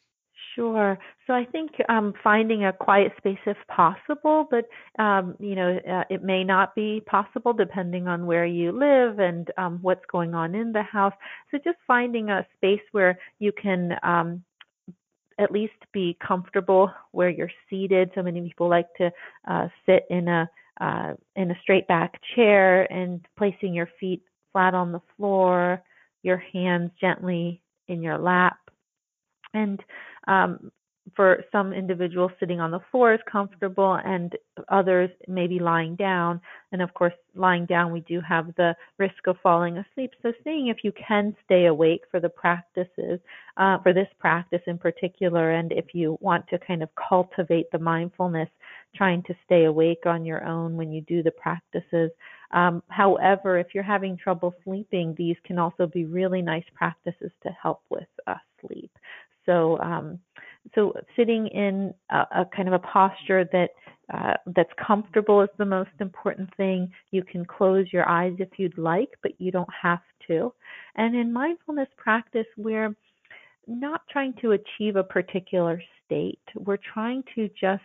Sure. 0.54 1.00
So 1.26 1.34
I 1.34 1.46
think 1.46 1.72
um, 1.90 2.14
finding 2.24 2.64
a 2.64 2.72
quiet 2.72 3.14
space 3.18 3.40
if 3.48 3.58
possible, 3.68 4.48
but 4.52 4.66
um, 5.04 5.36
you 5.40 5.56
know 5.56 5.80
uh, 5.90 6.04
it 6.12 6.22
may 6.22 6.44
not 6.44 6.76
be 6.76 7.02
possible 7.08 7.54
depending 7.54 8.08
on 8.08 8.28
where 8.28 8.46
you 8.46 8.72
live 8.72 9.18
and 9.18 9.50
um, 9.58 9.80
what's 9.82 10.06
going 10.12 10.36
on 10.36 10.54
in 10.54 10.72
the 10.72 10.84
house. 10.84 11.14
So 11.50 11.58
just 11.58 11.80
finding 11.88 12.30
a 12.30 12.46
space 12.56 12.86
where 12.92 13.18
you 13.40 13.52
can 13.52 13.98
um, 14.04 14.44
at 15.40 15.52
least 15.52 15.74
be 15.92 16.16
comfortable 16.26 16.92
where 17.14 17.30
you're 17.30 17.52
seated. 17.68 18.12
So 18.14 18.22
many 18.22 18.42
people 18.42 18.70
like 18.70 18.94
to 19.00 19.12
uh, 19.48 19.70
sit 19.88 20.04
in 20.12 20.28
a 20.28 20.48
uh, 20.80 21.14
in 21.36 21.52
a 21.52 21.60
straight 21.62 21.88
back 21.88 22.20
chair 22.36 22.92
and 22.92 23.26
placing 23.38 23.74
your 23.74 23.90
feet 24.00 24.24
flat 24.52 24.74
on 24.74 24.92
the 24.92 25.02
floor, 25.18 25.82
your 26.24 26.38
hands 26.38 26.92
gently 27.00 27.62
in 27.88 28.02
your 28.02 28.18
lap, 28.18 28.58
and 29.54 29.82
um, 30.28 30.72
for 31.16 31.44
some 31.52 31.74
individuals, 31.74 32.32
sitting 32.40 32.60
on 32.60 32.72
the 32.72 32.80
floor 32.90 33.14
is 33.14 33.20
comfortable, 33.30 34.00
and 34.06 34.34
others 34.70 35.10
maybe 35.28 35.60
lying 35.60 35.96
down. 35.96 36.40
And 36.72 36.82
of 36.82 36.94
course, 36.94 37.14
lying 37.36 37.66
down, 37.66 37.92
we 37.92 38.00
do 38.02 38.22
have 38.22 38.56
the 38.56 38.76
risk 38.98 39.28
of 39.28 39.36
falling 39.44 39.78
asleep. 39.78 40.12
So, 40.22 40.32
seeing 40.44 40.68
if 40.68 40.78
you 40.84 40.94
can 40.94 41.36
stay 41.44 41.66
awake 41.66 42.04
for 42.10 42.20
the 42.20 42.30
practices, 42.30 43.20
uh, 43.58 43.80
for 43.80 43.94
this 43.94 44.08
practice 44.18 44.62
in 44.66 44.78
particular, 44.78 45.52
and 45.52 45.72
if 45.72 45.94
you 45.94 46.18
want 46.22 46.48
to 46.48 46.58
kind 46.60 46.82
of 46.82 46.90
cultivate 46.96 47.70
the 47.72 47.80
mindfulness, 47.80 48.50
trying 48.96 49.24
to 49.24 49.36
stay 49.46 49.66
awake 49.66 50.06
on 50.06 50.26
your 50.26 50.46
own 50.46 50.76
when 50.76 50.92
you 50.92 51.02
do 51.02 51.24
the 51.24 51.32
practices. 51.32 52.12
Um, 52.52 52.84
however, 52.90 53.58
if 53.58 53.68
you're 53.74 53.84
having 53.84 54.18
trouble 54.18 54.54
sleeping, 54.64 55.16
these 55.18 55.36
can 55.44 55.58
also 55.58 55.88
be 55.88 56.06
really 56.06 56.42
nice 56.42 56.66
practices 56.76 57.32
to 57.44 57.50
help 57.62 57.82
with 57.90 58.08
uh, 58.28 58.36
sleep. 58.62 58.92
So, 59.46 59.80
um, 59.80 60.20
so 60.76 60.94
sitting 61.16 61.48
in 61.48 61.94
a, 62.10 62.18
a, 62.42 62.46
kind 62.56 62.68
of 62.68 62.74
a 62.74 62.80
posture 62.80 63.50
that 63.52 63.72
uh, 64.14 64.34
that's 64.56 64.70
comfortable 64.86 65.42
is 65.42 65.50
the 65.58 65.66
most 65.66 65.92
important 66.00 66.50
thing. 66.56 66.92
You 67.12 67.24
can 67.24 67.46
close 67.46 67.88
your 67.92 68.08
eyes 68.08 68.34
if 68.40 68.50
you'd 68.58 68.78
like, 68.78 69.10
but 69.22 69.32
you 69.40 69.52
don't 69.52 69.70
have 69.82 70.02
to. 70.28 70.54
And 70.96 71.16
in 71.16 71.34
mindfulness 71.34 71.90
practice, 71.98 72.46
we're 72.58 72.96
not 73.68 74.02
trying 74.10 74.34
to 74.42 74.52
achieve 74.52 74.96
a 74.96 75.04
particular 75.04 75.82
state. 76.06 76.40
We're 76.56 76.80
trying 76.94 77.24
to 77.36 77.50
just 77.60 77.84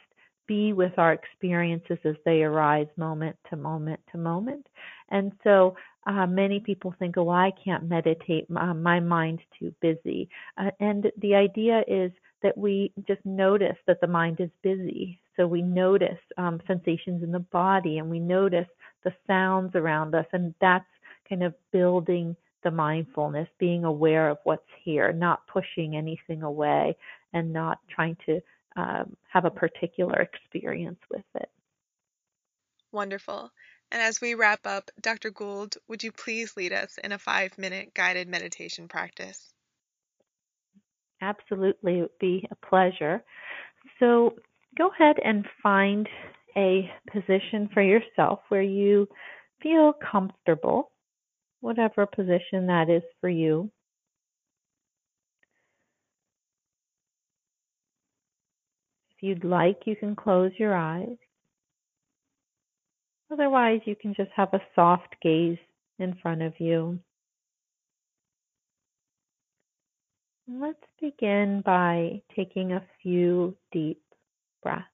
be 0.49 0.73
with 0.73 0.93
our 0.99 1.13
experiences 1.13 1.99
as 2.05 2.17
they 2.25 2.43
arise 2.43 2.89
moment 2.97 3.37
to 3.51 3.57
moment 3.57 4.01
to 4.11 4.19
moment. 4.19 4.67
And 5.11 5.31
so 5.45 5.77
uh, 6.07 6.27
many 6.27 6.59
people 6.59 6.95
think, 6.99 7.17
oh, 7.17 7.29
I 7.29 7.53
can't 7.65 7.89
meditate, 7.89 8.51
my, 8.51 8.73
my 8.73 8.99
mind's 8.99 9.43
too 9.59 9.73
busy. 9.81 10.29
Uh, 10.57 10.71
and 10.81 11.13
the 11.19 11.35
idea 11.35 11.85
is 11.87 12.11
that 12.43 12.57
we 12.57 12.93
just 13.07 13.25
notice 13.25 13.77
that 13.87 14.01
the 14.01 14.07
mind 14.07 14.41
is 14.41 14.51
busy. 14.63 15.21
So 15.37 15.47
we 15.47 15.63
notice 15.63 16.19
um, 16.37 16.61
sensations 16.67 17.23
in 17.23 17.31
the 17.31 17.41
body 17.41 17.99
and 17.99 18.11
we 18.11 18.19
notice 18.19 18.67
the 19.05 19.13
sounds 19.27 19.75
around 19.77 20.15
us, 20.15 20.27
and 20.33 20.55
that's 20.61 20.85
kind 21.29 21.43
of 21.45 21.55
building 21.73 22.35
the 22.65 22.71
mindfulness, 22.71 23.49
being 23.59 23.85
aware 23.85 24.29
of 24.29 24.39
what's 24.45 24.63
here, 24.83 25.13
not 25.13 25.47
pushing 25.47 25.95
anything 25.95 26.43
away 26.43 26.97
and 27.33 27.53
not 27.53 27.79
trying 27.95 28.17
to 28.27 28.41
um, 28.79 29.17
have 29.33 29.45
a 29.45 29.51
particular 29.51 30.21
experience 30.21 31.01
with 31.11 31.25
it. 31.35 31.51
Wonderful. 32.93 33.51
And 33.91 34.01
as 34.01 34.21
we 34.21 34.35
wrap 34.35 34.61
up, 34.67 34.91
Dr. 35.01 35.31
Gould, 35.31 35.77
would 35.89 36.05
you 36.05 36.13
please 36.13 36.57
lead 36.57 36.73
us 36.73 36.97
in 37.03 37.11
a 37.11 37.19
five 37.19 37.59
minute 37.59 37.93
guided 37.93 38.29
meditation 38.29 38.87
practice? 38.87 39.53
Absolutely, 41.21 41.99
it 41.99 42.03
would 42.03 42.19
be 42.21 42.47
a 42.53 42.67
pleasure. 42.67 43.25
So 43.99 44.35
go 44.77 44.91
ahead 44.91 45.17
and 45.25 45.45
find 45.61 46.09
a 46.57 46.89
position 47.13 47.69
for 47.75 47.83
yourself 47.83 48.41
where 48.49 48.63
you 48.63 49.09
feel 49.61 49.93
comfortable, 49.93 50.93
whatever 51.61 52.07
position 52.07 52.69
that 52.69 52.89
is 52.89 53.03
for 53.21 53.29
you. 53.29 53.73
You'd 59.21 59.45
like, 59.45 59.81
you 59.87 59.97
can 59.97 60.17
close 60.17 60.53
your 60.59 60.75
eyes. 60.75 61.17
Otherwise, 63.31 63.81
you 63.85 63.95
can 63.95 64.15
just 64.15 64.31
have 64.35 64.53
a 64.55 64.63
soft 64.75 65.17
gaze 65.23 65.59
in 65.99 66.15
front 66.23 66.43
of 66.43 66.55
you. 66.59 66.99
Let's 70.51 70.79
begin 71.01 71.63
by 71.65 72.23
taking 72.35 72.73
a 72.73 72.83
few 73.03 73.55
deep 73.71 74.01
breaths. 74.63 74.85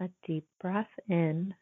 A 0.00 0.08
deep 0.26 0.46
breath 0.60 0.86
in, 1.08 1.54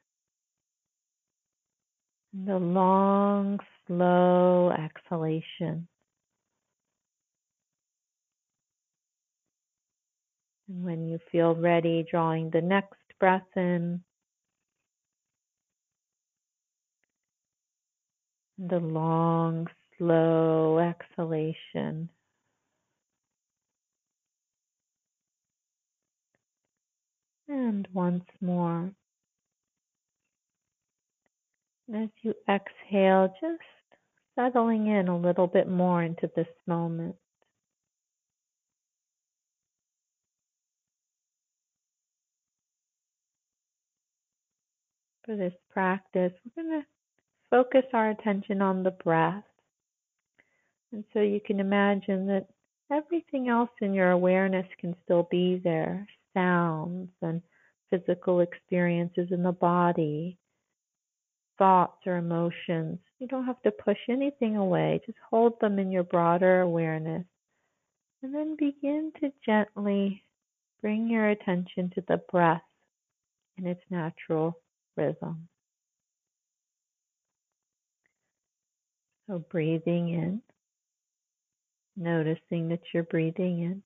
and 2.32 2.48
a 2.48 2.58
long, 2.58 3.58
slow 3.86 4.70
exhalation. 4.70 5.88
And 10.68 10.84
when 10.84 11.06
you 11.08 11.18
feel 11.30 11.54
ready, 11.54 12.04
drawing 12.10 12.50
the 12.50 12.60
next 12.60 12.98
breath 13.20 13.46
in. 13.56 14.02
The 18.58 18.78
long, 18.80 19.68
slow 19.98 20.78
exhalation. 20.78 22.08
And 27.48 27.86
once 27.92 28.24
more. 28.40 28.92
As 31.94 32.08
you 32.22 32.34
exhale, 32.48 33.28
just 33.40 33.62
settling 34.34 34.88
in 34.88 35.08
a 35.08 35.16
little 35.16 35.46
bit 35.46 35.68
more 35.68 36.02
into 36.02 36.30
this 36.34 36.48
moment. 36.66 37.16
For 45.26 45.34
this 45.34 45.54
practice, 45.70 46.32
we're 46.44 46.62
going 46.62 46.80
to 46.80 46.86
focus 47.50 47.84
our 47.92 48.10
attention 48.10 48.62
on 48.62 48.84
the 48.84 48.92
breath. 48.92 49.42
And 50.92 51.02
so 51.12 51.20
you 51.20 51.40
can 51.44 51.58
imagine 51.58 52.28
that 52.28 52.46
everything 52.92 53.48
else 53.48 53.70
in 53.80 53.92
your 53.92 54.12
awareness 54.12 54.66
can 54.80 54.94
still 55.04 55.26
be 55.28 55.60
there 55.62 56.06
sounds 56.32 57.08
and 57.22 57.42
physical 57.90 58.38
experiences 58.38 59.28
in 59.32 59.42
the 59.42 59.50
body, 59.50 60.38
thoughts 61.58 62.06
or 62.06 62.18
emotions. 62.18 62.98
You 63.18 63.26
don't 63.26 63.46
have 63.46 63.62
to 63.62 63.72
push 63.72 63.98
anything 64.08 64.56
away, 64.56 65.00
just 65.06 65.18
hold 65.28 65.58
them 65.60 65.80
in 65.80 65.90
your 65.90 66.04
broader 66.04 66.60
awareness. 66.60 67.24
And 68.22 68.32
then 68.32 68.56
begin 68.56 69.12
to 69.20 69.32
gently 69.44 70.22
bring 70.80 71.08
your 71.08 71.30
attention 71.30 71.90
to 71.96 72.04
the 72.06 72.20
breath 72.30 72.62
in 73.58 73.66
its 73.66 73.82
natural 73.90 74.56
rhythm. 74.96 75.48
So 79.28 79.38
breathing 79.38 80.10
in, 80.10 80.42
noticing 81.96 82.68
that 82.68 82.80
you're 82.94 83.02
breathing 83.02 83.62
in, 83.62 83.82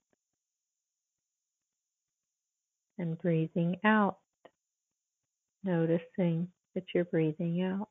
and 2.98 3.18
breathing 3.18 3.76
out, 3.84 4.18
noticing 5.64 6.48
that 6.74 6.84
you're 6.94 7.04
breathing 7.06 7.62
out. 7.62 7.88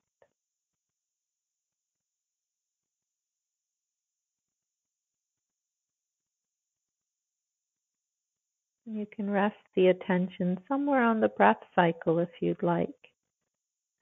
You 8.86 9.06
can 9.06 9.30
rest 9.30 9.56
the 9.76 9.88
attention 9.88 10.60
somewhere 10.68 11.04
on 11.04 11.20
the 11.20 11.30
breath 11.30 11.62
cycle 11.76 12.20
if 12.20 12.30
you'd 12.42 12.64
like, 12.64 12.90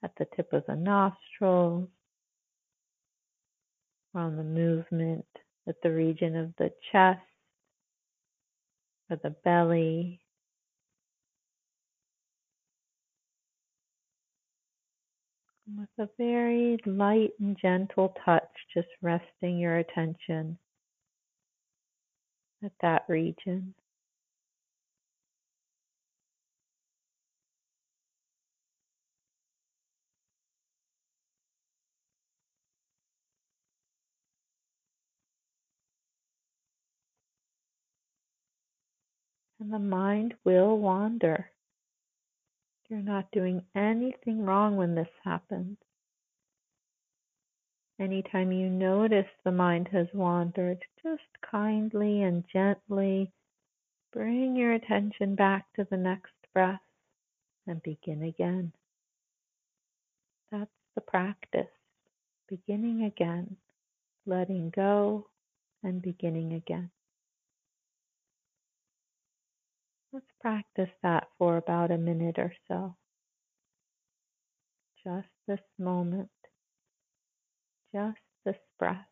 at 0.02 0.12
the 0.18 0.26
tip 0.36 0.52
of 0.52 0.64
the 0.66 0.76
nostrils, 0.76 1.88
on 4.14 4.36
the 4.36 4.44
movement 4.44 5.26
at 5.68 5.76
the 5.82 5.90
region 5.90 6.36
of 6.36 6.52
the 6.58 6.72
chest 6.92 7.20
or 9.10 9.16
the 9.22 9.34
belly. 9.44 10.20
With 15.76 15.88
a 15.98 16.08
very 16.16 16.78
light 16.86 17.32
and 17.40 17.56
gentle 17.60 18.14
touch, 18.24 18.48
just 18.74 18.88
resting 19.02 19.58
your 19.58 19.76
attention 19.76 20.58
at 22.64 22.72
that 22.80 23.04
region. 23.08 23.74
And 39.60 39.72
the 39.72 39.78
mind 39.78 40.34
will 40.44 40.78
wander. 40.78 41.50
You're 42.88 43.00
not 43.00 43.30
doing 43.32 43.62
anything 43.74 44.44
wrong 44.44 44.76
when 44.76 44.94
this 44.94 45.08
happens. 45.24 45.76
Anytime 48.00 48.52
you 48.52 48.70
notice 48.70 49.26
the 49.44 49.52
mind 49.52 49.88
has 49.92 50.06
wandered, 50.14 50.84
just 51.02 51.22
kindly 51.50 52.22
and 52.22 52.44
gently 52.52 53.32
bring 54.12 54.56
your 54.56 54.72
attention 54.72 55.34
back 55.34 55.66
to 55.74 55.86
the 55.90 55.96
next 55.96 56.32
breath 56.54 56.80
and 57.66 57.82
begin 57.82 58.22
again. 58.22 58.72
That's 60.50 60.70
the 60.94 61.00
practice. 61.00 61.66
Beginning 62.48 63.04
again, 63.04 63.56
letting 64.26 64.70
go 64.70 65.26
and 65.82 66.00
beginning 66.00 66.54
again. 66.54 66.90
Let's 70.12 70.30
practice 70.40 70.90
that 71.02 71.28
for 71.38 71.56
about 71.56 71.90
a 71.90 71.96
minute 71.96 72.38
or 72.38 72.52
so. 72.66 72.96
Just 75.02 75.30
this 75.46 75.62
moment, 75.78 76.30
just 77.92 78.18
this 78.44 78.56
breath. 78.78 79.06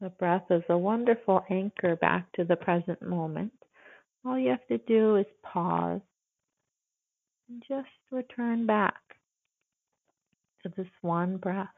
The 0.00 0.10
breath 0.10 0.44
is 0.50 0.62
a 0.68 0.78
wonderful 0.78 1.44
anchor 1.50 1.96
back 1.96 2.30
to 2.32 2.44
the 2.44 2.54
present 2.54 3.02
moment. 3.02 3.52
All 4.24 4.38
you 4.38 4.50
have 4.50 4.66
to 4.68 4.78
do 4.78 5.16
is 5.16 5.26
pause 5.42 6.00
and 7.48 7.64
just 7.68 7.88
return 8.12 8.64
back 8.64 8.94
to 10.62 10.68
this 10.76 10.86
one 11.00 11.36
breath. 11.36 11.68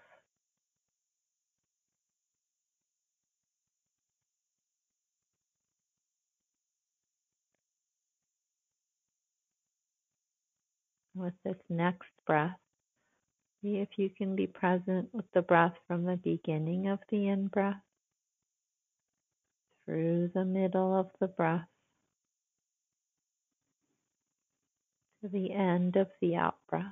With 11.14 11.34
this 11.44 11.56
next 11.70 12.08
breath, 12.26 12.58
see 13.62 13.78
if 13.78 13.88
you 13.96 14.10
can 14.10 14.36
be 14.36 14.46
present 14.46 15.08
with 15.14 15.24
the 15.32 15.42
breath 15.42 15.74
from 15.86 16.04
the 16.04 16.16
beginning 16.16 16.88
of 16.88 16.98
the 17.10 17.28
in 17.28 17.46
breath 17.48 17.80
through 19.90 20.30
the 20.34 20.44
middle 20.44 20.94
of 20.94 21.08
the 21.18 21.26
breath 21.26 21.66
to 25.20 25.28
the 25.28 25.52
end 25.52 25.96
of 25.96 26.06
the 26.20 26.36
out 26.36 26.58
breath. 26.68 26.84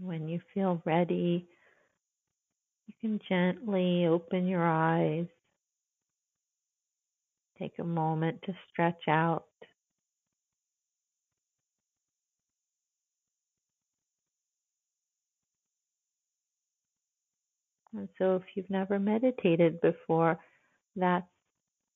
When 0.00 0.28
you 0.28 0.40
feel 0.52 0.82
ready, 0.84 1.46
you 2.88 2.94
can 3.00 3.20
gently 3.28 4.06
open 4.06 4.48
your 4.48 4.66
eyes 4.66 5.26
Take 7.60 7.78
a 7.78 7.84
moment 7.84 8.40
to 8.46 8.54
stretch 8.70 9.02
out. 9.08 9.44
And 17.92 18.08
so, 18.18 18.36
if 18.36 18.42
you've 18.54 18.70
never 18.70 18.98
meditated 18.98 19.80
before, 19.80 20.38
that's 20.96 21.26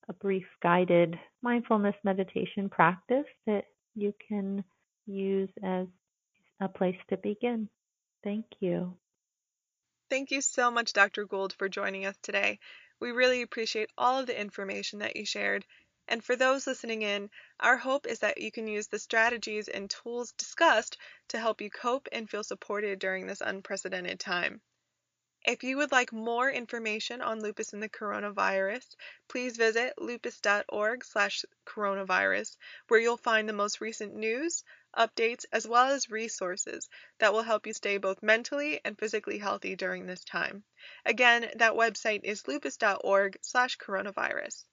a 0.08 0.12
brief 0.12 0.44
guided 0.62 1.18
mindfulness 1.40 1.94
meditation 2.04 2.68
practice 2.68 3.24
that 3.46 3.64
you 3.94 4.12
can 4.28 4.64
use 5.06 5.48
as 5.62 5.86
a 6.60 6.68
place 6.68 6.96
to 7.08 7.16
begin. 7.16 7.68
Thank 8.22 8.44
you. 8.60 8.94
Thank 10.10 10.30
you 10.30 10.40
so 10.40 10.70
much, 10.70 10.92
Dr. 10.92 11.24
Gould, 11.24 11.54
for 11.54 11.68
joining 11.68 12.06
us 12.06 12.16
today. 12.22 12.58
We 13.04 13.12
really 13.12 13.42
appreciate 13.42 13.90
all 13.98 14.18
of 14.18 14.26
the 14.26 14.40
information 14.40 15.00
that 15.00 15.14
you 15.14 15.26
shared. 15.26 15.66
And 16.08 16.24
for 16.24 16.36
those 16.36 16.66
listening 16.66 17.02
in, 17.02 17.28
our 17.60 17.76
hope 17.76 18.06
is 18.06 18.20
that 18.20 18.38
you 18.38 18.50
can 18.50 18.66
use 18.66 18.88
the 18.88 18.98
strategies 18.98 19.68
and 19.68 19.90
tools 19.90 20.32
discussed 20.32 20.96
to 21.28 21.38
help 21.38 21.60
you 21.60 21.68
cope 21.68 22.08
and 22.12 22.30
feel 22.30 22.42
supported 22.42 22.98
during 22.98 23.26
this 23.26 23.42
unprecedented 23.42 24.20
time. 24.20 24.62
If 25.46 25.62
you 25.62 25.76
would 25.76 25.92
like 25.92 26.10
more 26.10 26.50
information 26.50 27.20
on 27.20 27.42
lupus 27.42 27.74
and 27.74 27.82
the 27.82 27.88
coronavirus, 27.90 28.94
please 29.28 29.58
visit 29.58 29.92
lupus.org/coronavirus 29.98 32.56
where 32.88 33.00
you'll 33.00 33.18
find 33.18 33.46
the 33.46 33.52
most 33.52 33.82
recent 33.82 34.14
news, 34.14 34.64
updates, 34.96 35.44
as 35.52 35.68
well 35.68 35.88
as 35.88 36.08
resources 36.08 36.88
that 37.18 37.34
will 37.34 37.42
help 37.42 37.66
you 37.66 37.74
stay 37.74 37.98
both 37.98 38.22
mentally 38.22 38.80
and 38.86 38.98
physically 38.98 39.36
healthy 39.36 39.76
during 39.76 40.06
this 40.06 40.24
time. 40.24 40.64
Again, 41.04 41.50
that 41.56 41.74
website 41.74 42.24
is 42.24 42.48
lupus.org/coronavirus. 42.48 44.64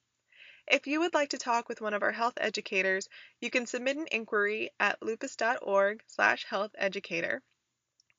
If 0.66 0.86
you 0.86 1.00
would 1.00 1.12
like 1.12 1.28
to 1.30 1.38
talk 1.38 1.68
with 1.68 1.82
one 1.82 1.92
of 1.92 2.02
our 2.02 2.12
health 2.12 2.38
educators, 2.38 3.10
you 3.40 3.50
can 3.50 3.66
submit 3.66 3.98
an 3.98 4.06
inquiry 4.10 4.70
at 4.80 5.02
lupus.org/healtheducator. 5.02 7.42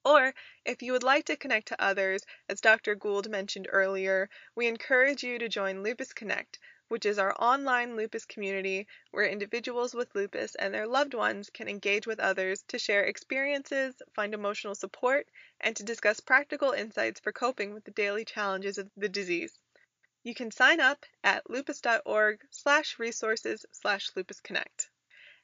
Or, 0.05 0.33
if 0.65 0.81
you 0.81 0.91
would 0.91 1.03
like 1.03 1.25
to 1.27 1.37
connect 1.37 1.69
to 1.69 1.81
others, 1.81 2.23
as 2.49 2.59
Dr. 2.59 2.93
Gould 2.93 3.29
mentioned 3.29 3.67
earlier, 3.71 4.29
we 4.53 4.67
encourage 4.67 5.23
you 5.23 5.39
to 5.39 5.47
join 5.47 5.81
Lupus 5.81 6.11
Connect, 6.11 6.59
which 6.89 7.05
is 7.05 7.17
our 7.17 7.33
online 7.41 7.95
lupus 7.95 8.25
community 8.25 8.85
where 9.11 9.25
individuals 9.25 9.93
with 9.93 10.13
lupus 10.13 10.55
and 10.55 10.73
their 10.73 10.87
loved 10.87 11.13
ones 11.13 11.49
can 11.49 11.69
engage 11.69 12.05
with 12.05 12.19
others 12.19 12.63
to 12.67 12.77
share 12.77 13.05
experiences, 13.05 14.01
find 14.13 14.33
emotional 14.33 14.75
support, 14.75 15.27
and 15.61 15.75
to 15.77 15.83
discuss 15.83 16.19
practical 16.19 16.71
insights 16.71 17.21
for 17.21 17.31
coping 17.31 17.73
with 17.73 17.85
the 17.85 17.91
daily 17.91 18.25
challenges 18.25 18.77
of 18.77 18.91
the 18.97 19.07
disease. 19.07 19.57
You 20.23 20.35
can 20.35 20.51
sign 20.51 20.81
up 20.81 21.05
at 21.23 21.49
lupus.org 21.49 22.45
slash 22.51 22.99
resources 22.99 23.65
slash 23.71 24.11
lupusconnect. 24.11 24.89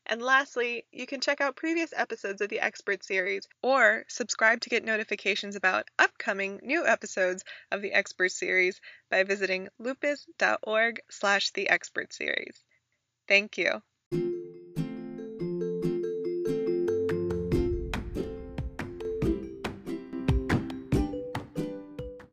And 0.10 0.24
lastly, 0.24 0.86
you 0.92 1.06
can 1.06 1.22
check 1.22 1.40
out 1.40 1.56
previous 1.56 1.94
episodes 1.96 2.42
of 2.42 2.50
the 2.50 2.60
Expert 2.60 3.04
Series 3.04 3.48
or 3.62 4.06
subscribe 4.08 4.60
to 4.62 4.70
get 4.70 4.84
notifications 4.84 5.56
about 5.56 5.88
upcoming 6.00 6.60
new 6.64 6.84
episodes 6.84 7.44
of 7.72 7.84
the 7.84 7.94
Expert 7.94 8.32
Series 8.32 8.82
by 9.12 9.22
visiting 9.22 9.70
lupus.org 9.78 11.00
slash 11.12 11.52
the 11.52 11.70
expert 11.70 12.12
series. 12.12 12.64
Thank 13.28 13.60
you. 13.60 13.84